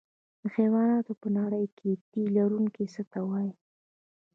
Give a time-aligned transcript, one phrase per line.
[0.41, 3.53] د حیواناتو په نړۍ کې تی لرونکي څه ته وایي